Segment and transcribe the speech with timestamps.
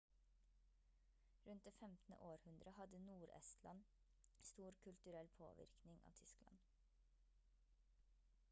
[1.45, 2.13] rundt det 15.
[2.19, 3.83] århundre hadde nord-estland
[4.49, 6.65] stor kulturell påvirkning av tyskland